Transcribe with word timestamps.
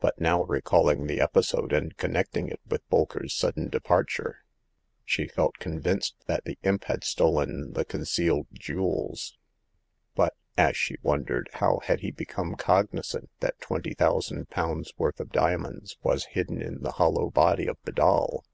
But 0.00 0.20
now, 0.20 0.42
recalling 0.42 1.06
the 1.06 1.20
episode, 1.20 1.72
and 1.72 1.96
connecting 1.96 2.48
it 2.48 2.58
with 2.68 2.82
Bolker's 2.90 3.32
sudden 3.32 3.68
departure, 3.68 4.38
she 5.04 5.28
felt 5.28 5.58
convinced 5.60 6.16
that 6.26 6.44
the 6.44 6.58
imp 6.64 6.86
had 6.86 7.04
stolen 7.04 7.72
the 7.74 7.84
concealed 7.84 8.48
jewels. 8.52 9.38
But— 10.16 10.34
as 10.68 10.76
she 10.76 10.96
wondered— 11.04 11.48
how 11.60 11.78
had 11.84 12.00
he 12.00 12.10
become 12.10 12.56
cognizant 12.56 13.30
that 13.38 13.60
twenty 13.60 13.94
thousands 13.94 14.48
pounds' 14.50 14.92
worth 14.98 15.20
of 15.20 15.30
diamonds 15.30 15.96
was 16.02 16.24
hidden 16.34 16.60
in 16.60 16.82
the 16.82 16.90
hollow 16.98 17.30
body 17.30 17.68
of 17.68 17.76
the 17.84 17.92
doll? 17.92 18.44